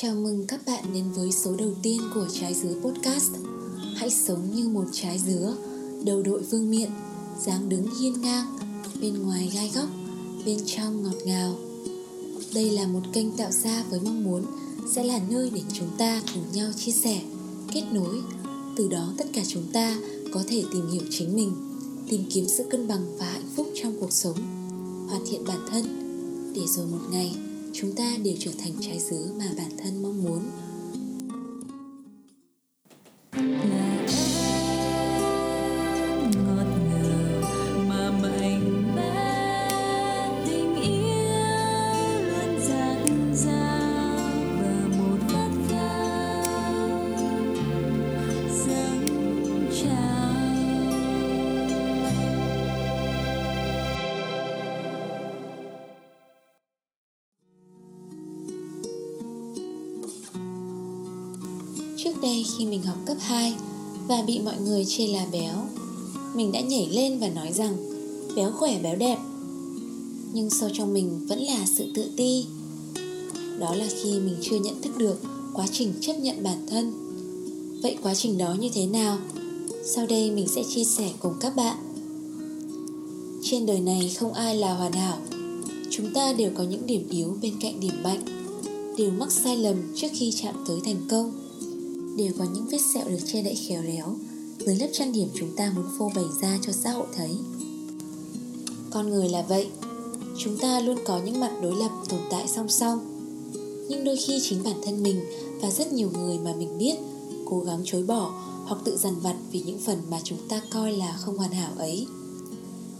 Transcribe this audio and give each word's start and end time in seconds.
Chào 0.00 0.14
mừng 0.14 0.46
các 0.46 0.60
bạn 0.66 0.84
đến 0.94 1.04
với 1.14 1.32
số 1.32 1.56
đầu 1.56 1.70
tiên 1.82 2.00
của 2.14 2.26
Trái 2.40 2.54
Dứa 2.54 2.74
Podcast. 2.82 3.30
Hãy 3.96 4.10
sống 4.10 4.54
như 4.54 4.68
một 4.68 4.84
trái 4.92 5.18
dứa, 5.18 5.56
đầu 6.04 6.22
đội 6.22 6.42
vương 6.42 6.70
miện, 6.70 6.90
dáng 7.46 7.68
đứng 7.68 7.86
hiên 8.00 8.20
ngang 8.20 8.46
Bên 9.00 9.22
ngoài 9.22 9.50
gai 9.54 9.70
góc, 9.74 9.88
bên 10.46 10.58
trong 10.66 11.02
ngọt 11.02 11.16
ngào. 11.24 11.54
Đây 12.54 12.70
là 12.70 12.86
một 12.86 13.00
kênh 13.12 13.36
tạo 13.36 13.50
ra 13.50 13.84
với 13.90 14.00
mong 14.04 14.24
muốn 14.24 14.44
sẽ 14.90 15.04
là 15.04 15.20
nơi 15.30 15.50
để 15.54 15.60
chúng 15.72 15.90
ta 15.98 16.22
cùng 16.34 16.44
nhau 16.52 16.70
chia 16.76 16.92
sẻ, 16.92 17.20
kết 17.72 17.84
nối. 17.92 18.20
Từ 18.76 18.88
đó 18.88 19.12
tất 19.18 19.24
cả 19.32 19.42
chúng 19.48 19.64
ta 19.72 19.96
có 20.32 20.42
thể 20.48 20.64
tìm 20.72 20.90
hiểu 20.92 21.02
chính 21.10 21.36
mình 21.36 21.52
Tìm 22.08 22.24
kiếm 22.30 22.46
sự 22.48 22.64
cân 22.70 22.88
bằng 22.88 23.18
và 23.18 23.26
hạnh 23.26 23.50
phúc 23.56 23.68
trong 23.82 24.00
cuộc 24.00 24.12
sống 24.12 24.36
Hoàn 25.08 25.22
thiện 25.30 25.44
bản 25.44 25.60
thân. 25.70 25.84
Để 26.54 26.62
rồi 26.66 26.86
một 26.86 27.00
ngày 27.10 27.34
chúng 27.80 27.92
ta 27.92 28.16
đều 28.24 28.34
trở 28.38 28.50
thành 28.58 28.72
trái 28.80 28.98
dứa 28.98 29.32
mà 29.38 29.44
bản 29.58 29.70
thân 29.78 30.02
mong 30.02 30.22
muốn. 30.22 30.42
Trước 62.16 62.22
đây 62.22 62.44
khi 62.58 62.66
mình 62.66 62.82
học 62.82 62.96
cấp 63.06 63.16
2 63.20 63.54
và 64.08 64.22
bị 64.26 64.38
mọi 64.38 64.54
người 64.60 64.84
chê 64.84 65.06
là 65.06 65.26
béo, 65.32 65.54
mình 66.34 66.52
đã 66.52 66.60
nhảy 66.60 66.88
lên 66.90 67.18
và 67.18 67.28
nói 67.28 67.52
rằng 67.52 67.76
béo 68.36 68.50
khỏe 68.50 68.78
béo 68.82 68.96
đẹp. 68.96 69.18
Nhưng 70.32 70.50
sâu 70.50 70.70
trong 70.72 70.92
mình 70.92 71.26
vẫn 71.28 71.38
là 71.38 71.66
sự 71.66 71.90
tự 71.94 72.10
ti. 72.16 72.46
Đó 73.58 73.74
là 73.74 73.86
khi 74.02 74.10
mình 74.20 74.36
chưa 74.42 74.58
nhận 74.58 74.82
thức 74.82 74.96
được 74.96 75.22
quá 75.54 75.66
trình 75.72 75.92
chấp 76.00 76.12
nhận 76.12 76.42
bản 76.42 76.66
thân. 76.70 76.92
Vậy 77.82 77.96
quá 78.02 78.14
trình 78.14 78.38
đó 78.38 78.54
như 78.60 78.68
thế 78.74 78.86
nào? 78.86 79.18
Sau 79.84 80.06
đây 80.06 80.30
mình 80.30 80.48
sẽ 80.48 80.62
chia 80.74 80.84
sẻ 80.84 81.12
cùng 81.20 81.34
các 81.40 81.56
bạn. 81.56 81.76
Trên 83.42 83.66
đời 83.66 83.80
này 83.80 84.14
không 84.18 84.32
ai 84.32 84.56
là 84.56 84.74
hoàn 84.74 84.92
hảo. 84.92 85.18
Chúng 85.90 86.12
ta 86.14 86.32
đều 86.32 86.50
có 86.54 86.62
những 86.62 86.86
điểm 86.86 87.08
yếu 87.10 87.36
bên 87.42 87.54
cạnh 87.60 87.80
điểm 87.80 88.02
mạnh, 88.02 88.24
đều 88.96 89.10
mắc 89.10 89.32
sai 89.32 89.56
lầm 89.56 89.76
trước 89.96 90.08
khi 90.12 90.32
chạm 90.32 90.54
tới 90.66 90.80
thành 90.84 91.00
công 91.10 91.45
đều 92.16 92.32
có 92.38 92.44
những 92.54 92.66
vết 92.66 92.78
sẹo 92.94 93.08
được 93.08 93.18
che 93.26 93.42
đậy 93.42 93.54
khéo 93.54 93.82
léo, 93.82 94.16
dưới 94.58 94.76
lớp 94.76 94.88
trang 94.92 95.12
điểm 95.12 95.28
chúng 95.34 95.56
ta 95.56 95.72
muốn 95.76 95.84
phô 95.98 96.10
bày 96.14 96.24
ra 96.42 96.58
cho 96.62 96.72
xã 96.72 96.90
hội 96.90 97.06
thấy. 97.16 97.30
Con 98.90 99.10
người 99.10 99.28
là 99.28 99.42
vậy, 99.48 99.68
chúng 100.38 100.58
ta 100.58 100.80
luôn 100.80 100.98
có 101.04 101.20
những 101.24 101.40
mặt 101.40 101.52
đối 101.62 101.76
lập 101.76 101.90
tồn 102.08 102.20
tại 102.30 102.48
song 102.48 102.68
song. 102.68 102.98
Nhưng 103.88 104.04
đôi 104.04 104.16
khi 104.16 104.40
chính 104.42 104.62
bản 104.62 104.76
thân 104.84 105.02
mình 105.02 105.20
và 105.62 105.70
rất 105.70 105.92
nhiều 105.92 106.10
người 106.14 106.38
mà 106.38 106.54
mình 106.54 106.78
biết 106.78 106.94
cố 107.46 107.60
gắng 107.60 107.82
chối 107.84 108.02
bỏ 108.02 108.42
hoặc 108.66 108.80
tự 108.84 108.96
dằn 108.96 109.20
vặt 109.20 109.36
vì 109.52 109.62
những 109.66 109.78
phần 109.78 109.98
mà 110.10 110.20
chúng 110.24 110.48
ta 110.48 110.62
coi 110.70 110.92
là 110.92 111.16
không 111.20 111.38
hoàn 111.38 111.50
hảo 111.50 111.72
ấy. 111.78 112.06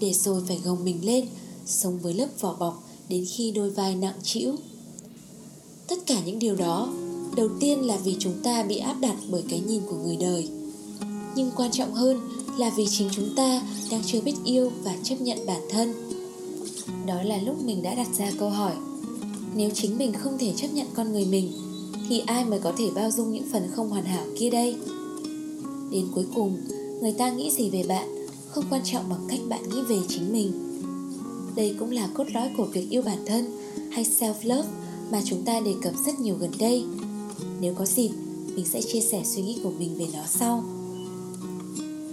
Để 0.01 0.13
rồi 0.13 0.43
phải 0.49 0.61
gồng 0.65 0.85
mình 0.85 1.05
lên, 1.05 1.27
sống 1.67 1.99
với 1.99 2.15
lớp 2.15 2.29
vỏ 2.41 2.55
bọc 2.55 2.85
đến 3.09 3.25
khi 3.29 3.51
đôi 3.51 3.71
vai 3.71 3.95
nặng 3.95 4.19
trĩu. 4.23 4.55
Tất 5.89 5.97
cả 6.07 6.23
những 6.25 6.39
điều 6.39 6.57
đó 6.57 6.93
đầu 7.37 7.49
tiên 7.61 7.87
là 7.87 7.97
vì 7.97 8.17
chúng 8.19 8.35
ta 8.43 8.63
bị 8.63 8.77
áp 8.77 8.97
đặt 9.01 9.17
bởi 9.31 9.43
cái 9.49 9.61
nhìn 9.61 9.83
của 9.91 9.97
người 9.97 10.17
đời. 10.17 10.49
Nhưng 11.35 11.51
quan 11.57 11.71
trọng 11.71 11.95
hơn 11.95 12.21
là 12.59 12.71
vì 12.77 12.87
chính 12.87 13.09
chúng 13.13 13.35
ta 13.37 13.63
đang 13.91 14.03
chưa 14.07 14.21
biết 14.21 14.35
yêu 14.45 14.71
và 14.85 14.97
chấp 15.03 15.21
nhận 15.21 15.47
bản 15.47 15.61
thân. 15.71 15.95
Đó 17.07 17.23
là 17.23 17.39
lúc 17.39 17.57
mình 17.65 17.83
đã 17.83 17.95
đặt 17.95 18.09
ra 18.19 18.31
câu 18.39 18.51
hỏi, 18.51 18.75
nếu 19.57 19.71
chính 19.75 19.99
mình 19.99 20.13
không 20.13 20.39
thể 20.39 20.53
chấp 20.57 20.69
nhận 20.73 20.87
con 20.95 21.13
người 21.13 21.25
mình, 21.25 21.53
thì 22.09 22.23
ai 22.27 22.45
mới 22.45 22.59
có 22.59 22.73
thể 22.79 22.91
bao 22.95 23.11
dung 23.11 23.33
những 23.33 23.49
phần 23.53 23.71
không 23.77 23.91
hoàn 23.91 24.05
hảo 24.05 24.27
kia 24.39 24.51
đây? 24.51 24.77
Đến 25.91 26.07
cuối 26.15 26.25
cùng, 26.35 26.57
người 27.01 27.13
ta 27.13 27.31
nghĩ 27.31 27.51
gì 27.51 27.71
về 27.71 27.83
bạn 27.89 28.27
không 28.49 28.65
quan 28.71 28.83
trọng 28.85 29.09
bằng 29.09 29.27
cách 29.29 29.41
bạn 29.49 29.71
nghĩ 29.71 29.83
về 29.89 29.97
chính 30.09 30.33
mình? 30.33 30.53
Đây 31.57 31.75
cũng 31.79 31.91
là 31.91 32.09
cốt 32.15 32.25
lõi 32.35 32.49
của 32.57 32.65
việc 32.65 32.91
yêu 32.91 33.03
bản 33.03 33.19
thân 33.27 33.59
hay 33.91 34.05
self 34.05 34.35
love 34.43 34.69
mà 35.11 35.23
chúng 35.25 35.45
ta 35.45 35.61
đề 35.61 35.75
cập 35.83 35.95
rất 36.07 36.21
nhiều 36.21 36.37
gần 36.41 36.51
đây 36.59 36.85
nếu 37.61 37.75
có 37.75 37.85
dịp, 37.85 38.11
mình 38.57 38.65
sẽ 38.65 38.83
chia 38.83 39.01
sẻ 39.01 39.23
suy 39.25 39.43
nghĩ 39.43 39.59
của 39.63 39.71
mình 39.79 39.95
về 39.99 40.07
nó 40.13 40.23
sau. 40.29 40.65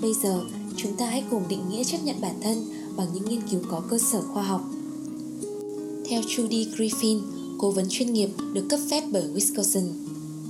Bây 0.01 0.13
giờ, 0.23 0.41
chúng 0.77 0.95
ta 0.97 1.05
hãy 1.05 1.23
cùng 1.31 1.43
định 1.49 1.69
nghĩa 1.69 1.83
chấp 1.83 1.97
nhận 2.03 2.21
bản 2.21 2.35
thân 2.41 2.65
bằng 2.95 3.07
những 3.13 3.29
nghiên 3.29 3.41
cứu 3.51 3.59
có 3.69 3.81
cơ 3.89 3.97
sở 3.97 4.21
khoa 4.21 4.43
học. 4.43 4.61
Theo 6.05 6.21
Judy 6.21 6.65
Griffin, 6.75 7.21
cố 7.57 7.71
vấn 7.71 7.85
chuyên 7.89 8.13
nghiệp 8.13 8.29
được 8.53 8.65
cấp 8.69 8.79
phép 8.89 9.03
bởi 9.11 9.23
Wisconsin, 9.35 9.87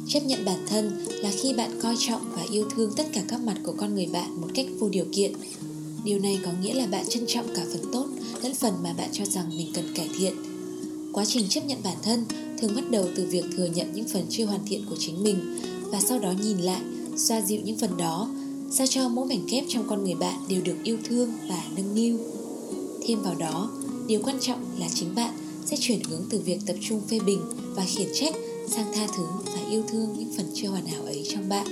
chấp 0.08 0.20
nhận 0.20 0.46
bản 0.46 0.66
thân 0.68 1.06
là 1.08 1.32
khi 1.42 1.54
bạn 1.54 1.80
coi 1.82 1.96
trọng 2.00 2.22
và 2.36 2.46
yêu 2.52 2.70
thương 2.76 2.92
tất 2.96 3.08
cả 3.14 3.24
các 3.28 3.42
mặt 3.42 3.58
của 3.64 3.74
con 3.78 3.96
người 3.96 4.08
bạn 4.14 4.42
một 4.42 4.48
cách 4.54 4.66
vô 4.80 4.90
điều 4.90 5.06
kiện. 5.12 5.34
Điều 6.04 6.20
này 6.20 6.40
có 6.46 6.52
nghĩa 6.62 6.74
là 6.74 6.88
bạn 6.88 7.06
trân 7.10 7.24
trọng 7.28 7.56
cả 7.56 7.66
phần 7.74 7.92
tốt 7.92 8.08
lẫn 8.44 8.54
phần 8.54 8.74
mà 8.84 8.94
bạn 8.94 9.10
cho 9.14 9.26
rằng 9.26 9.58
mình 9.58 9.68
cần 9.74 9.86
cải 9.96 10.10
thiện. 10.20 10.34
Quá 11.14 11.26
trình 11.26 11.46
chấp 11.50 11.66
nhận 11.66 11.80
bản 11.84 11.98
thân 12.04 12.26
thường 12.64 12.76
bắt 12.76 12.92
đầu 12.92 13.08
từ 13.16 13.26
việc 13.26 13.44
thừa 13.58 13.66
nhận 13.66 13.94
những 13.94 14.08
phần 14.08 14.26
chưa 14.30 14.46
hoàn 14.46 14.60
thiện 14.66 14.86
của 14.90 14.96
chính 15.00 15.24
mình 15.24 15.60
và 15.92 16.02
sau 16.02 16.20
đó 16.20 16.34
nhìn 16.44 16.58
lại, 16.58 16.82
xoa 17.18 17.42
dịu 17.42 17.62
những 17.64 17.78
phần 17.78 17.98
đó, 17.98 18.30
sao 18.72 18.88
cho 18.88 19.10
mỗi 19.10 19.26
mảnh 19.26 19.46
ghép 19.50 19.64
trong 19.68 19.88
con 19.88 20.04
người 20.04 20.16
bạn 20.16 20.40
đều 20.50 20.62
được 20.62 20.76
yêu 20.84 20.98
thương 21.04 21.32
và 21.50 21.66
nâng 21.76 21.96
niu. 21.96 22.18
Thêm 23.08 23.22
vào 23.22 23.36
đó, 23.36 23.72
điều 24.08 24.22
quan 24.24 24.40
trọng 24.42 24.66
là 24.80 24.88
chính 24.94 25.16
bạn 25.16 25.34
sẽ 25.66 25.78
chuyển 25.80 26.00
hướng 26.10 26.22
từ 26.30 26.40
việc 26.40 26.60
tập 26.66 26.76
trung 26.82 27.02
phê 27.08 27.20
bình 27.20 27.42
và 27.76 27.86
khiển 27.86 28.08
trách 28.14 28.36
sang 28.68 28.94
tha 28.94 29.08
thứ 29.18 29.26
và 29.46 29.70
yêu 29.70 29.84
thương 29.88 30.16
những 30.18 30.34
phần 30.38 30.52
chưa 30.54 30.68
hoàn 30.68 30.86
hảo 30.86 31.04
ấy 31.04 31.24
trong 31.30 31.50
bạn. 31.50 31.68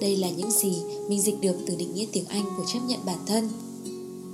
Đây 0.00 0.16
là 0.16 0.30
những 0.30 0.50
gì 0.50 0.74
mình 1.08 1.20
dịch 1.20 1.40
được 1.40 1.56
từ 1.66 1.74
định 1.76 1.94
nghĩa 1.94 2.06
tiếng 2.12 2.26
Anh 2.26 2.44
của 2.56 2.64
chấp 2.72 2.80
nhận 2.86 3.00
bản 3.06 3.18
thân. 3.26 3.48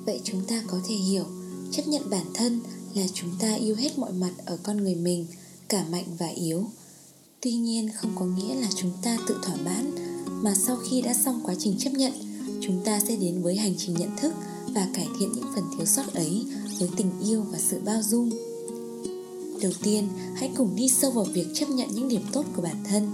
Vậy 0.07 0.21
chúng 0.25 0.41
ta 0.49 0.63
có 0.67 0.79
thể 0.89 0.95
hiểu 0.95 1.25
chấp 1.73 1.89
nhận 1.89 2.11
bản 2.11 2.27
thân 2.35 2.61
là 2.95 3.07
chúng 3.15 3.31
ta 3.39 3.55
yêu 3.55 3.75
hết 3.75 3.99
mọi 3.99 4.13
mặt 4.13 4.33
ở 4.45 4.59
con 4.63 4.77
người 4.77 4.95
mình, 4.95 5.27
cả 5.69 5.85
mạnh 5.91 6.05
và 6.19 6.27
yếu. 6.27 6.65
Tuy 7.41 7.53
nhiên, 7.53 7.91
không 7.95 8.11
có 8.19 8.25
nghĩa 8.25 8.55
là 8.55 8.69
chúng 8.77 8.93
ta 9.03 9.19
tự 9.29 9.37
thỏa 9.43 9.57
mãn, 9.57 9.93
mà 10.43 10.55
sau 10.55 10.77
khi 10.77 11.03
đã 11.03 11.15
xong 11.15 11.41
quá 11.45 11.55
trình 11.59 11.77
chấp 11.79 11.91
nhận, 11.91 12.13
chúng 12.61 12.81
ta 12.85 13.01
sẽ 13.01 13.17
đến 13.17 13.43
với 13.43 13.57
hành 13.57 13.75
trình 13.79 13.95
nhận 13.99 14.17
thức 14.17 14.33
và 14.75 14.89
cải 14.95 15.09
thiện 15.19 15.33
những 15.33 15.47
phần 15.55 15.65
thiếu 15.77 15.87
sót 15.87 16.15
ấy 16.15 16.45
với 16.79 16.89
tình 16.97 17.11
yêu 17.25 17.45
và 17.51 17.59
sự 17.59 17.81
bao 17.85 18.03
dung. 18.03 18.31
Đầu 19.63 19.73
tiên, 19.83 20.09
hãy 20.35 20.51
cùng 20.57 20.77
đi 20.77 20.89
sâu 20.89 21.11
vào 21.11 21.25
việc 21.25 21.47
chấp 21.55 21.71
nhận 21.71 21.89
những 21.95 22.09
điểm 22.09 22.23
tốt 22.33 22.45
của 22.57 22.63
bản 22.63 22.85
thân. 22.89 23.11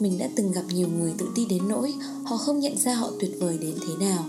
Mình 0.00 0.18
đã 0.18 0.28
từng 0.36 0.52
gặp 0.52 0.64
nhiều 0.74 0.88
người 0.88 1.12
tự 1.18 1.28
ti 1.34 1.46
đến 1.46 1.68
nỗi 1.68 1.94
họ 2.24 2.36
không 2.36 2.60
nhận 2.60 2.78
ra 2.78 2.94
họ 2.94 3.10
tuyệt 3.20 3.30
vời 3.40 3.58
đến 3.58 3.74
thế 3.80 4.06
nào. 4.06 4.24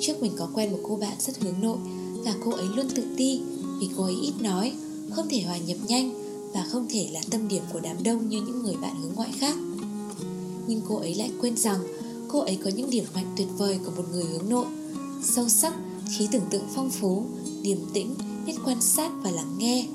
Trước 0.00 0.22
mình 0.22 0.32
có 0.38 0.48
quen 0.54 0.72
một 0.72 0.78
cô 0.82 0.96
bạn 0.96 1.16
rất 1.20 1.38
hướng 1.38 1.60
nội 1.60 1.78
và 2.26 2.34
cô 2.44 2.50
ấy 2.50 2.66
luôn 2.76 2.86
tự 2.94 3.02
ti 3.16 3.40
vì 3.80 3.88
cô 3.96 4.04
ấy 4.04 4.14
ít 4.14 4.32
nói, 4.40 4.72
không 5.10 5.28
thể 5.28 5.42
hòa 5.42 5.56
nhập 5.56 5.76
nhanh 5.86 6.14
và 6.52 6.66
không 6.70 6.86
thể 6.90 7.08
là 7.12 7.20
tâm 7.30 7.48
điểm 7.48 7.62
của 7.72 7.80
đám 7.80 8.02
đông 8.02 8.28
như 8.28 8.42
những 8.42 8.62
người 8.62 8.74
bạn 8.82 8.96
hướng 9.02 9.12
ngoại 9.14 9.30
khác. 9.38 9.54
Nhưng 10.66 10.80
cô 10.88 10.96
ấy 10.96 11.14
lại 11.14 11.30
quên 11.40 11.56
rằng 11.56 11.78
cô 12.28 12.38
ấy 12.38 12.58
có 12.64 12.70
những 12.70 12.90
điểm 12.90 13.04
mạnh 13.14 13.34
tuyệt 13.36 13.48
vời 13.58 13.78
của 13.84 13.90
một 13.96 14.04
người 14.12 14.24
hướng 14.24 14.48
nội, 14.48 14.66
sâu 15.22 15.48
sắc, 15.48 15.74
trí 16.18 16.26
tưởng 16.32 16.44
tượng 16.50 16.64
phong 16.74 16.90
phú, 16.90 17.24
điềm 17.62 17.78
tĩnh, 17.92 18.14
biết 18.46 18.54
quan 18.64 18.80
sát 18.80 19.12
và 19.22 19.30
lắng 19.30 19.54
nghe. 19.58 19.86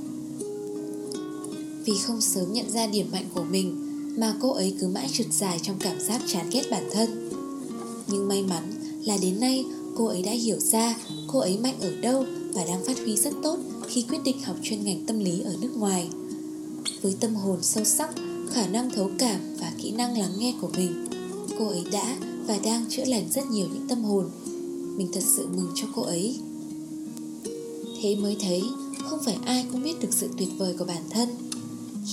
Vì 1.85 1.93
không 1.97 2.21
sớm 2.21 2.53
nhận 2.53 2.71
ra 2.71 2.87
điểm 2.87 3.09
mạnh 3.11 3.25
của 3.33 3.43
mình 3.43 3.75
mà 4.17 4.33
cô 4.41 4.53
ấy 4.53 4.75
cứ 4.79 4.87
mãi 4.87 5.09
trượt 5.13 5.33
dài 5.33 5.59
trong 5.63 5.75
cảm 5.79 5.99
giác 5.99 6.21
chán 6.27 6.49
ghét 6.51 6.63
bản 6.71 6.89
thân. 6.91 7.29
Nhưng 8.07 8.27
may 8.27 8.43
mắn 8.43 8.73
là 9.05 9.17
đến 9.21 9.39
nay 9.39 9.65
cô 9.97 10.05
ấy 10.05 10.21
đã 10.21 10.31
hiểu 10.31 10.59
ra 10.59 10.95
cô 11.33 11.39
ấy 11.39 11.57
mạnh 11.57 11.75
ở 11.81 11.91
đâu 12.01 12.25
và 12.53 12.65
đang 12.65 12.85
phát 12.85 12.99
huy 12.99 13.17
rất 13.17 13.33
tốt 13.43 13.57
khi 13.87 14.05
quyết 14.09 14.23
định 14.23 14.41
học 14.43 14.55
chuyên 14.63 14.83
ngành 14.83 15.05
tâm 15.05 15.19
lý 15.19 15.41
ở 15.41 15.55
nước 15.61 15.77
ngoài. 15.77 16.09
Với 17.01 17.15
tâm 17.19 17.35
hồn 17.35 17.57
sâu 17.61 17.83
sắc, 17.83 18.09
khả 18.51 18.67
năng 18.67 18.89
thấu 18.89 19.09
cảm 19.19 19.39
và 19.59 19.73
kỹ 19.81 19.91
năng 19.91 20.17
lắng 20.17 20.31
nghe 20.37 20.53
của 20.61 20.69
mình, 20.77 21.07
cô 21.59 21.67
ấy 21.67 21.83
đã 21.91 22.17
và 22.47 22.57
đang 22.63 22.85
chữa 22.89 23.05
lành 23.05 23.25
rất 23.31 23.45
nhiều 23.45 23.67
những 23.73 23.87
tâm 23.87 24.03
hồn. 24.03 24.29
Mình 24.97 25.07
thật 25.13 25.23
sự 25.23 25.47
mừng 25.55 25.71
cho 25.75 25.87
cô 25.95 26.01
ấy. 26.01 26.35
Thế 28.01 28.15
mới 28.15 28.37
thấy 28.41 28.63
không 29.09 29.19
phải 29.25 29.37
ai 29.45 29.65
cũng 29.71 29.83
biết 29.83 29.99
được 29.99 30.13
sự 30.13 30.29
tuyệt 30.37 30.49
vời 30.57 30.75
của 30.79 30.85
bản 30.85 31.01
thân. 31.09 31.29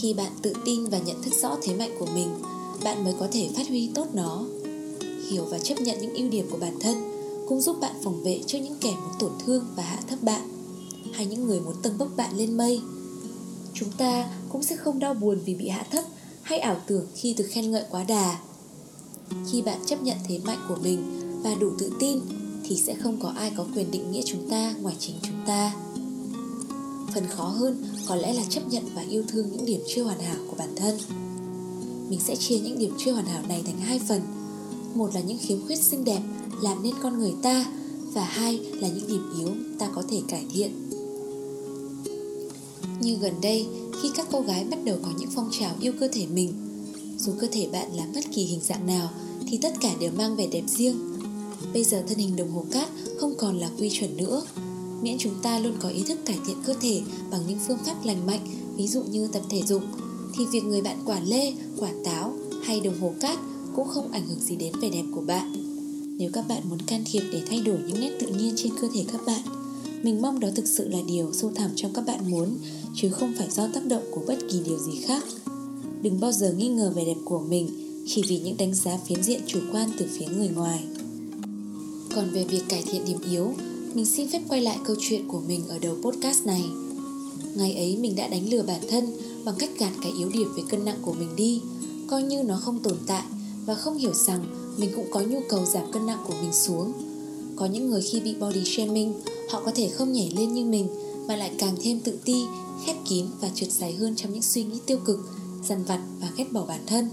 Khi 0.00 0.14
bạn 0.14 0.32
tự 0.42 0.52
tin 0.64 0.86
và 0.86 0.98
nhận 0.98 1.22
thức 1.22 1.34
rõ 1.42 1.56
thế 1.62 1.74
mạnh 1.74 1.90
của 1.98 2.08
mình, 2.14 2.28
bạn 2.84 3.04
mới 3.04 3.14
có 3.20 3.28
thể 3.32 3.48
phát 3.56 3.68
huy 3.68 3.90
tốt 3.94 4.06
nó. 4.14 4.44
Hiểu 5.30 5.44
và 5.44 5.58
chấp 5.58 5.80
nhận 5.80 6.00
những 6.00 6.14
ưu 6.14 6.28
điểm 6.28 6.46
của 6.50 6.58
bản 6.58 6.74
thân 6.80 7.07
cũng 7.48 7.60
giúp 7.60 7.76
bạn 7.80 7.94
phòng 8.04 8.22
vệ 8.22 8.40
trước 8.46 8.58
những 8.58 8.76
kẻ 8.80 8.90
muốn 8.90 9.12
tổn 9.18 9.32
thương 9.46 9.64
và 9.76 9.82
hạ 9.82 10.00
thấp 10.08 10.22
bạn, 10.22 10.42
hay 11.12 11.26
những 11.26 11.46
người 11.46 11.60
muốn 11.60 11.74
tâng 11.82 11.98
bốc 11.98 12.08
bạn 12.16 12.36
lên 12.36 12.56
mây. 12.56 12.80
Chúng 13.74 13.90
ta 13.92 14.30
cũng 14.48 14.62
sẽ 14.62 14.76
không 14.76 14.98
đau 14.98 15.14
buồn 15.14 15.38
vì 15.44 15.54
bị 15.54 15.68
hạ 15.68 15.86
thấp 15.90 16.04
hay 16.42 16.58
ảo 16.58 16.76
tưởng 16.86 17.06
khi 17.14 17.34
được 17.34 17.46
khen 17.50 17.70
ngợi 17.70 17.84
quá 17.90 18.04
đà. 18.04 18.38
Khi 19.50 19.62
bạn 19.62 19.80
chấp 19.86 20.02
nhận 20.02 20.16
thế 20.28 20.38
mạnh 20.38 20.58
của 20.68 20.76
mình 20.82 21.20
và 21.42 21.54
đủ 21.54 21.70
tự 21.78 21.92
tin, 21.98 22.20
thì 22.64 22.76
sẽ 22.76 22.94
không 22.94 23.20
có 23.22 23.28
ai 23.28 23.52
có 23.56 23.66
quyền 23.74 23.90
định 23.90 24.12
nghĩa 24.12 24.22
chúng 24.24 24.50
ta 24.50 24.74
ngoài 24.80 24.96
chính 24.98 25.16
chúng 25.22 25.46
ta. 25.46 25.74
Phần 27.14 27.26
khó 27.26 27.44
hơn 27.44 27.84
có 28.06 28.16
lẽ 28.16 28.32
là 28.32 28.42
chấp 28.48 28.68
nhận 28.68 28.84
và 28.94 29.02
yêu 29.02 29.24
thương 29.28 29.52
những 29.52 29.66
điểm 29.66 29.80
chưa 29.88 30.02
hoàn 30.02 30.20
hảo 30.20 30.36
của 30.50 30.56
bản 30.58 30.76
thân. 30.76 30.98
Mình 32.08 32.20
sẽ 32.20 32.36
chia 32.36 32.58
những 32.58 32.78
điểm 32.78 32.94
chưa 32.98 33.12
hoàn 33.12 33.26
hảo 33.26 33.42
này 33.48 33.62
thành 33.66 33.78
hai 33.78 34.00
phần 34.08 34.20
một 34.94 35.14
là 35.14 35.20
những 35.20 35.38
khiếm 35.40 35.67
khuyết 35.67 35.79
xinh 35.79 36.05
đẹp 36.05 36.20
làm 36.62 36.82
nên 36.82 36.94
con 37.02 37.19
người 37.19 37.35
ta 37.43 37.67
và 38.12 38.25
hai 38.25 38.58
là 38.58 38.88
những 38.88 39.08
điểm 39.08 39.32
yếu 39.38 39.49
ta 39.79 39.88
có 39.94 40.02
thể 40.11 40.20
cải 40.29 40.44
thiện. 40.52 40.73
Như 43.00 43.14
gần 43.14 43.35
đây, 43.43 43.67
khi 44.02 44.11
các 44.17 44.26
cô 44.32 44.40
gái 44.40 44.64
bắt 44.64 44.79
đầu 44.85 44.99
có 45.02 45.08
những 45.19 45.31
phong 45.35 45.50
trào 45.61 45.75
yêu 45.81 45.93
cơ 46.00 46.08
thể 46.08 46.26
mình, 46.26 46.52
dù 47.19 47.32
cơ 47.38 47.46
thể 47.52 47.69
bạn 47.73 47.96
là 47.96 48.06
bất 48.14 48.25
kỳ 48.35 48.44
hình 48.44 48.61
dạng 48.61 48.87
nào 48.87 49.11
thì 49.49 49.58
tất 49.62 49.75
cả 49.81 49.94
đều 50.00 50.11
mang 50.17 50.37
vẻ 50.37 50.46
đẹp 50.46 50.64
riêng. 50.67 50.96
Bây 51.73 51.85
giờ 51.85 52.02
thân 52.08 52.19
hình 52.19 52.37
đồng 52.37 52.50
hồ 52.50 52.64
cát 52.70 52.88
không 53.20 53.35
còn 53.38 53.58
là 53.58 53.70
quy 53.79 53.90
chuẩn 53.90 54.17
nữa, 54.17 54.43
miễn 55.02 55.19
chúng 55.19 55.35
ta 55.43 55.58
luôn 55.58 55.75
có 55.81 55.88
ý 55.88 56.02
thức 56.02 56.19
cải 56.26 56.38
thiện 56.46 56.56
cơ 56.64 56.75
thể 56.81 57.00
bằng 57.31 57.40
những 57.49 57.58
phương 57.67 57.79
pháp 57.87 58.05
lành 58.05 58.26
mạnh, 58.26 58.46
ví 58.76 58.88
dụ 58.88 59.02
như 59.02 59.29
tập 59.29 59.43
thể 59.49 59.62
dục, 59.62 59.82
thì 60.37 60.46
việc 60.46 60.64
người 60.64 60.81
bạn 60.81 61.02
quả 61.05 61.20
lê, 61.20 61.52
quả 61.79 61.90
táo 62.05 62.32
hay 62.64 62.81
đồng 62.81 63.00
hồ 63.00 63.12
cát 63.20 63.38
cũng 63.78 63.88
không 63.88 64.12
ảnh 64.12 64.26
hưởng 64.28 64.40
gì 64.40 64.56
đến 64.56 64.72
vẻ 64.80 64.90
đẹp 64.90 65.04
của 65.14 65.20
bạn. 65.20 65.52
Nếu 66.19 66.30
các 66.32 66.48
bạn 66.48 66.62
muốn 66.69 66.78
can 66.86 67.04
thiệp 67.10 67.22
để 67.32 67.42
thay 67.48 67.60
đổi 67.60 67.78
những 67.86 68.00
nét 68.00 68.10
tự 68.20 68.26
nhiên 68.26 68.54
trên 68.56 68.72
cơ 68.80 68.88
thể 68.94 69.04
các 69.12 69.20
bạn, 69.26 69.40
mình 70.02 70.22
mong 70.22 70.40
đó 70.40 70.48
thực 70.54 70.66
sự 70.69 70.88
là 70.88 70.98
điều 71.06 71.32
sâu 71.32 71.52
thẳm 71.54 71.70
trong 71.76 71.92
các 71.94 72.06
bạn 72.06 72.30
muốn, 72.30 72.56
chứ 72.94 73.10
không 73.10 73.34
phải 73.38 73.48
do 73.50 73.69
tác 73.75 73.86
động 73.86 74.02
của 74.10 74.20
bất 74.26 74.38
kỳ 74.50 74.60
điều 74.66 74.78
gì 74.78 75.00
khác. 75.00 75.25
Đừng 76.02 76.20
bao 76.20 76.32
giờ 76.32 76.52
nghi 76.52 76.69
ngờ 76.69 76.92
vẻ 76.96 77.04
đẹp 77.04 77.16
của 77.25 77.38
mình 77.38 77.69
chỉ 78.06 78.22
vì 78.28 78.38
những 78.38 78.56
đánh 78.56 78.75
giá 78.75 78.98
phiến 79.06 79.22
diện 79.22 79.40
chủ 79.46 79.60
quan 79.72 79.90
từ 79.98 80.06
phía 80.19 80.26
người 80.26 80.48
ngoài. 80.48 80.84
Còn 82.14 82.30
về 82.30 82.44
việc 82.44 82.62
cải 82.69 82.82
thiện 82.82 83.04
điểm 83.04 83.19
yếu, 83.30 83.54
mình 83.94 84.06
xin 84.06 84.28
phép 84.28 84.42
quay 84.48 84.60
lại 84.60 84.78
câu 84.84 84.96
chuyện 85.00 85.28
của 85.28 85.40
mình 85.48 85.69
ở 85.69 85.78
đầu 85.78 85.96
podcast 86.02 86.46
này. 86.46 86.64
Ngày 87.56 87.75
ấy 87.75 87.96
mình 87.96 88.16
đã 88.16 88.28
đánh 88.28 88.50
lừa 88.50 88.62
bản 88.62 88.80
thân 88.90 89.06
bằng 89.44 89.54
cách 89.58 89.70
gạt 89.78 89.92
cái 90.02 90.12
yếu 90.19 90.28
điểm 90.28 90.48
về 90.56 90.62
cân 90.69 90.84
nặng 90.84 90.98
của 91.02 91.12
mình 91.12 91.36
đi, 91.36 91.60
coi 92.06 92.22
như 92.22 92.42
nó 92.42 92.56
không 92.56 92.78
tồn 92.82 92.96
tại 93.06 93.22
và 93.68 93.74
không 93.74 93.98
hiểu 93.98 94.12
rằng 94.14 94.44
mình 94.76 94.90
cũng 94.96 95.06
có 95.10 95.20
nhu 95.20 95.40
cầu 95.48 95.64
giảm 95.64 95.92
cân 95.92 96.06
nặng 96.06 96.24
của 96.26 96.34
mình 96.40 96.52
xuống. 96.52 96.92
Có 97.56 97.66
những 97.66 97.90
người 97.90 98.02
khi 98.02 98.20
bị 98.20 98.34
body 98.34 98.64
shaming, 98.64 99.14
họ 99.50 99.62
có 99.64 99.72
thể 99.74 99.88
không 99.88 100.12
nhảy 100.12 100.32
lên 100.36 100.54
như 100.54 100.64
mình 100.64 100.88
mà 101.26 101.36
lại 101.36 101.50
càng 101.58 101.76
thêm 101.82 102.00
tự 102.00 102.18
ti, 102.24 102.42
khép 102.86 102.96
kín 103.08 103.26
và 103.40 103.48
trượt 103.54 103.72
dài 103.72 103.94
hơn 103.94 104.16
trong 104.16 104.32
những 104.32 104.42
suy 104.42 104.64
nghĩ 104.64 104.78
tiêu 104.86 104.98
cực, 105.04 105.18
dằn 105.68 105.84
vặt 105.84 106.00
và 106.20 106.28
ghét 106.36 106.52
bỏ 106.52 106.64
bản 106.66 106.80
thân. 106.86 107.08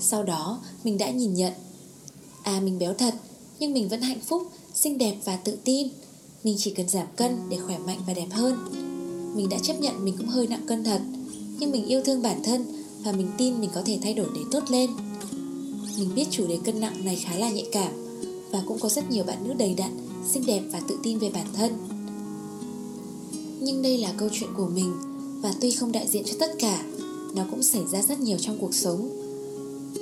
Sau 0.00 0.22
đó, 0.22 0.60
mình 0.84 0.98
đã 0.98 1.10
nhìn 1.10 1.34
nhận 1.34 1.52
à 2.42 2.60
mình 2.60 2.78
béo 2.78 2.94
thật, 2.94 3.14
nhưng 3.58 3.72
mình 3.72 3.88
vẫn 3.88 4.02
hạnh 4.02 4.20
phúc, 4.20 4.42
xinh 4.74 4.98
đẹp 4.98 5.16
và 5.24 5.36
tự 5.36 5.58
tin. 5.64 5.88
Mình 6.44 6.56
chỉ 6.58 6.70
cần 6.70 6.88
giảm 6.88 7.06
cân 7.16 7.36
để 7.48 7.56
khỏe 7.66 7.78
mạnh 7.78 7.98
và 8.06 8.14
đẹp 8.14 8.28
hơn. 8.30 8.56
Mình 9.36 9.48
đã 9.48 9.58
chấp 9.62 9.80
nhận 9.80 10.04
mình 10.04 10.14
cũng 10.18 10.28
hơi 10.28 10.46
nặng 10.46 10.66
cân 10.66 10.84
thật, 10.84 11.00
nhưng 11.58 11.70
mình 11.70 11.86
yêu 11.86 12.02
thương 12.04 12.22
bản 12.22 12.42
thân 12.44 12.84
và 13.04 13.12
mình 13.12 13.28
tin 13.38 13.60
mình 13.60 13.70
có 13.74 13.82
thể 13.86 13.98
thay 14.02 14.14
đổi 14.14 14.26
để 14.34 14.40
tốt 14.50 14.70
lên 14.70 14.90
mình 15.98 16.14
biết 16.14 16.24
chủ 16.30 16.46
đề 16.46 16.58
cân 16.64 16.80
nặng 16.80 17.04
này 17.04 17.16
khá 17.16 17.36
là 17.36 17.50
nhạy 17.50 17.66
cảm 17.72 17.92
và 18.50 18.62
cũng 18.66 18.78
có 18.78 18.88
rất 18.88 19.10
nhiều 19.10 19.24
bạn 19.24 19.48
nữ 19.48 19.54
đầy 19.54 19.74
đặn, 19.74 19.96
xinh 20.32 20.46
đẹp 20.46 20.62
và 20.72 20.80
tự 20.88 20.98
tin 21.02 21.18
về 21.18 21.30
bản 21.30 21.46
thân. 21.52 21.72
Nhưng 23.60 23.82
đây 23.82 23.98
là 23.98 24.12
câu 24.16 24.28
chuyện 24.32 24.50
của 24.56 24.66
mình 24.66 24.92
và 25.42 25.54
tuy 25.60 25.70
không 25.70 25.92
đại 25.92 26.08
diện 26.08 26.24
cho 26.24 26.34
tất 26.40 26.50
cả, 26.58 26.84
nó 27.34 27.44
cũng 27.50 27.62
xảy 27.62 27.82
ra 27.92 28.02
rất 28.02 28.20
nhiều 28.20 28.38
trong 28.38 28.58
cuộc 28.60 28.74
sống. 28.74 29.10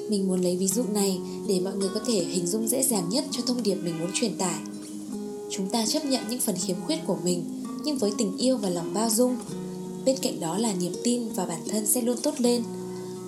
Mình 0.09 0.29
muốn 0.29 0.41
lấy 0.41 0.57
ví 0.57 0.69
dụ 0.69 0.83
này 0.95 1.21
để 1.49 1.61
mọi 1.61 1.77
người 1.77 1.89
có 1.95 2.01
thể 2.07 2.25
hình 2.25 2.47
dung 2.47 2.69
dễ 2.69 2.83
dàng 2.83 3.09
nhất 3.09 3.25
cho 3.31 3.43
thông 3.47 3.63
điệp 3.63 3.75
mình 3.75 3.99
muốn 4.01 4.11
truyền 4.15 4.39
tải. 4.39 4.61
Chúng 5.51 5.69
ta 5.71 5.87
chấp 5.87 6.05
nhận 6.05 6.25
những 6.31 6.41
phần 6.41 6.57
khiếm 6.67 6.77
khuyết 6.87 6.99
của 7.07 7.17
mình, 7.25 7.45
nhưng 7.85 7.99
với 7.99 8.13
tình 8.19 8.37
yêu 8.37 8.57
và 8.57 8.69
lòng 8.69 8.95
bao 8.95 9.11
dung. 9.11 9.37
Bên 10.05 10.17
cạnh 10.23 10.41
đó 10.41 10.59
là 10.59 10.75
niềm 10.75 10.93
tin 11.05 11.29
và 11.29 11.47
bản 11.47 11.61
thân 11.69 11.87
sẽ 11.87 12.01
luôn 12.01 12.17
tốt 12.23 12.35
lên 12.39 12.63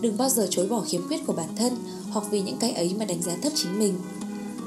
đừng 0.00 0.17
bao 0.17 0.29
giờ 0.29 0.47
chối 0.50 0.67
bỏ 0.67 0.81
khiếm 0.81 1.09
khuyết 1.09 1.27
của 1.27 1.33
bản 1.33 1.49
thân 1.56 1.73
hoặc 2.11 2.25
vì 2.31 2.41
những 2.41 2.56
cái 2.61 2.73
ấy 2.73 2.95
mà 2.99 3.05
đánh 3.05 3.23
giá 3.23 3.37
thấp 3.43 3.53
chính 3.56 3.79
mình. 3.79 3.95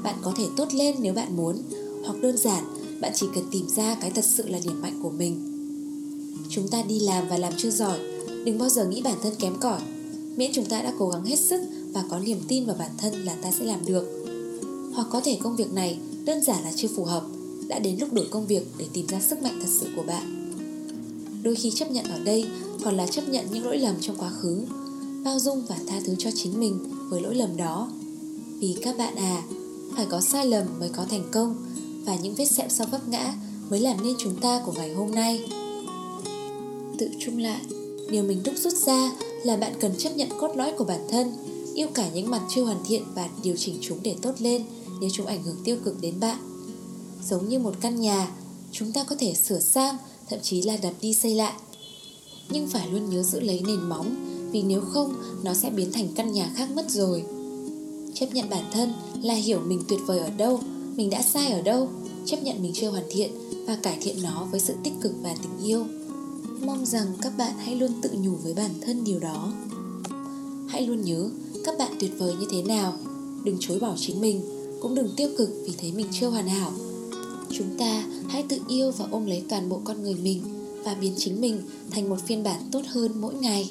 Bạn 0.02 0.14
có 0.22 0.32
thể 0.36 0.44
tốt 0.56 0.68
lên 0.74 0.96
nếu 1.00 1.14
bạn 1.14 1.36
muốn, 1.36 1.56
hoặc 2.04 2.20
đơn 2.20 2.36
giản, 2.36 2.64
bạn 3.00 3.12
chỉ 3.14 3.26
cần 3.34 3.44
tìm 3.50 3.68
ra 3.68 3.94
cái 4.00 4.10
thật 4.10 4.24
sự 4.24 4.48
là 4.48 4.58
điểm 4.64 4.82
mạnh 4.82 5.00
của 5.02 5.10
mình. 5.10 5.48
Chúng 6.48 6.68
ta 6.68 6.82
đi 6.82 7.00
làm 7.00 7.28
và 7.28 7.38
làm 7.38 7.52
chưa 7.56 7.70
giỏi, 7.70 7.98
đừng 8.44 8.58
bao 8.58 8.68
giờ 8.68 8.86
nghĩ 8.86 9.02
bản 9.02 9.18
thân 9.22 9.34
kém 9.38 9.60
cỏi. 9.60 9.80
Miễn 10.36 10.50
chúng 10.54 10.64
ta 10.64 10.82
đã 10.82 10.92
cố 10.98 11.08
gắng 11.08 11.24
hết 11.24 11.38
sức 11.38 11.62
và 11.92 12.04
có 12.10 12.18
niềm 12.18 12.40
tin 12.48 12.66
vào 12.66 12.76
bản 12.78 12.90
thân 12.98 13.24
là 13.24 13.34
ta 13.42 13.52
sẽ 13.52 13.64
làm 13.64 13.86
được. 13.86 14.24
Hoặc 14.94 15.06
có 15.10 15.20
thể 15.20 15.38
công 15.42 15.56
việc 15.56 15.72
này 15.72 15.98
đơn 16.24 16.42
giản 16.42 16.64
là 16.64 16.72
chưa 16.76 16.88
phù 16.96 17.04
hợp, 17.04 17.22
đã 17.68 17.78
đến 17.78 17.96
lúc 18.00 18.12
đổi 18.12 18.26
công 18.30 18.46
việc 18.46 18.66
để 18.78 18.86
tìm 18.92 19.06
ra 19.06 19.20
sức 19.20 19.42
mạnh 19.42 19.58
thật 19.60 19.70
sự 19.80 19.86
của 19.96 20.02
bạn. 20.02 20.52
Đôi 21.42 21.54
khi 21.54 21.70
chấp 21.70 21.90
nhận 21.90 22.04
ở 22.04 22.18
đây 22.24 22.46
còn 22.84 22.96
là 22.96 23.06
chấp 23.06 23.28
nhận 23.28 23.46
những 23.52 23.64
lỗi 23.64 23.78
lầm 23.78 23.94
trong 24.00 24.16
quá 24.16 24.30
khứ 24.30 24.60
bao 25.24 25.38
dung 25.38 25.64
và 25.68 25.76
tha 25.86 26.00
thứ 26.06 26.14
cho 26.18 26.30
chính 26.34 26.60
mình 26.60 26.78
với 27.08 27.22
lỗi 27.22 27.34
lầm 27.34 27.56
đó. 27.56 27.88
Vì 28.58 28.76
các 28.82 28.98
bạn 28.98 29.16
à 29.16 29.42
phải 29.96 30.06
có 30.10 30.20
sai 30.20 30.46
lầm 30.46 30.66
mới 30.80 30.88
có 30.88 31.04
thành 31.10 31.28
công 31.32 31.56
và 32.04 32.16
những 32.16 32.34
vết 32.34 32.44
sẹo 32.44 32.68
sau 32.68 32.86
vấp 32.90 33.08
ngã 33.08 33.34
mới 33.70 33.80
làm 33.80 34.02
nên 34.02 34.14
chúng 34.18 34.40
ta 34.40 34.62
của 34.66 34.72
ngày 34.72 34.94
hôm 34.94 35.10
nay. 35.10 35.44
Tự 36.98 37.08
chung 37.20 37.38
lại 37.38 37.60
điều 38.10 38.22
mình 38.22 38.42
đúc 38.44 38.54
rút 38.58 38.72
ra 38.72 39.12
là 39.44 39.56
bạn 39.56 39.72
cần 39.80 39.92
chấp 39.98 40.10
nhận 40.16 40.28
cốt 40.38 40.56
lõi 40.56 40.72
của 40.72 40.84
bản 40.84 41.00
thân, 41.10 41.32
yêu 41.74 41.88
cả 41.94 42.10
những 42.14 42.30
mặt 42.30 42.42
chưa 42.54 42.64
hoàn 42.64 42.84
thiện 42.84 43.02
và 43.14 43.28
điều 43.42 43.56
chỉnh 43.56 43.78
chúng 43.80 43.98
để 44.02 44.16
tốt 44.22 44.34
lên 44.38 44.64
nếu 45.00 45.10
chúng 45.12 45.26
ảnh 45.26 45.42
hưởng 45.42 45.56
tiêu 45.64 45.76
cực 45.84 46.00
đến 46.00 46.20
bạn. 46.20 46.38
Giống 47.28 47.48
như 47.48 47.58
một 47.58 47.74
căn 47.80 48.00
nhà, 48.00 48.30
chúng 48.72 48.92
ta 48.92 49.04
có 49.04 49.16
thể 49.18 49.34
sửa 49.34 49.60
sang, 49.60 49.96
thậm 50.30 50.38
chí 50.42 50.62
là 50.62 50.76
đập 50.76 50.92
đi 51.00 51.14
xây 51.14 51.34
lại. 51.34 51.52
Nhưng 52.48 52.68
phải 52.68 52.88
luôn 52.90 53.10
nhớ 53.10 53.22
giữ 53.22 53.40
lấy 53.40 53.62
nền 53.66 53.80
móng 53.80 54.31
vì 54.52 54.62
nếu 54.62 54.80
không, 54.80 55.14
nó 55.44 55.54
sẽ 55.54 55.70
biến 55.70 55.92
thành 55.92 56.08
căn 56.14 56.32
nhà 56.32 56.52
khác 56.54 56.68
mất 56.76 56.90
rồi. 56.90 57.24
Chấp 58.14 58.26
nhận 58.32 58.50
bản 58.50 58.64
thân 58.72 58.92
là 59.22 59.34
hiểu 59.34 59.60
mình 59.66 59.82
tuyệt 59.88 60.00
vời 60.06 60.18
ở 60.18 60.30
đâu, 60.30 60.60
mình 60.96 61.10
đã 61.10 61.22
sai 61.22 61.52
ở 61.52 61.62
đâu. 61.62 61.88
Chấp 62.26 62.42
nhận 62.42 62.62
mình 62.62 62.72
chưa 62.74 62.90
hoàn 62.90 63.04
thiện 63.10 63.30
và 63.66 63.76
cải 63.82 63.98
thiện 64.00 64.16
nó 64.22 64.46
với 64.50 64.60
sự 64.60 64.74
tích 64.84 64.92
cực 65.00 65.12
và 65.22 65.34
tình 65.42 65.68
yêu. 65.68 65.84
Mong 66.66 66.86
rằng 66.86 67.06
các 67.20 67.32
bạn 67.38 67.52
hãy 67.58 67.74
luôn 67.74 67.90
tự 68.02 68.10
nhủ 68.12 68.32
với 68.42 68.54
bản 68.54 68.70
thân 68.80 69.04
điều 69.04 69.18
đó. 69.18 69.52
Hãy 70.68 70.86
luôn 70.86 71.04
nhớ 71.04 71.30
các 71.64 71.78
bạn 71.78 71.92
tuyệt 72.00 72.12
vời 72.18 72.34
như 72.40 72.46
thế 72.50 72.62
nào. 72.62 72.92
Đừng 73.44 73.56
chối 73.60 73.78
bỏ 73.78 73.94
chính 73.96 74.20
mình, 74.20 74.40
cũng 74.80 74.94
đừng 74.94 75.10
tiêu 75.16 75.28
cực 75.38 75.50
vì 75.66 75.72
thấy 75.80 75.92
mình 75.92 76.06
chưa 76.20 76.28
hoàn 76.28 76.48
hảo. 76.48 76.72
Chúng 77.50 77.78
ta 77.78 78.04
hãy 78.28 78.42
tự 78.48 78.58
yêu 78.68 78.90
và 78.90 79.06
ôm 79.10 79.26
lấy 79.26 79.42
toàn 79.48 79.68
bộ 79.68 79.80
con 79.84 80.02
người 80.02 80.14
mình 80.14 80.42
và 80.84 80.94
biến 80.94 81.12
chính 81.16 81.40
mình 81.40 81.62
thành 81.90 82.08
một 82.08 82.16
phiên 82.26 82.42
bản 82.42 82.60
tốt 82.72 82.82
hơn 82.88 83.12
mỗi 83.20 83.34
ngày. 83.34 83.70